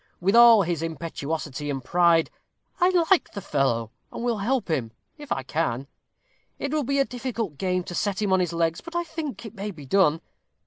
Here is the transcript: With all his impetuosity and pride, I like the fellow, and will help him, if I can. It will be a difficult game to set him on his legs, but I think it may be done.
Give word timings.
With 0.19 0.35
all 0.35 0.63
his 0.63 0.81
impetuosity 0.81 1.69
and 1.69 1.83
pride, 1.85 2.31
I 2.79 2.89
like 3.11 3.29
the 3.33 3.39
fellow, 3.39 3.91
and 4.11 4.23
will 4.23 4.39
help 4.39 4.67
him, 4.67 4.91
if 5.19 5.31
I 5.31 5.43
can. 5.43 5.85
It 6.57 6.71
will 6.73 6.81
be 6.83 6.97
a 6.97 7.05
difficult 7.05 7.59
game 7.59 7.83
to 7.83 7.93
set 7.93 8.19
him 8.19 8.33
on 8.33 8.39
his 8.39 8.51
legs, 8.51 8.81
but 8.81 8.95
I 8.95 9.03
think 9.03 9.45
it 9.45 9.53
may 9.53 9.69
be 9.69 9.85
done. 9.85 10.21